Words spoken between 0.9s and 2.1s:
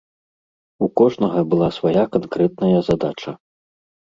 кожнага была свая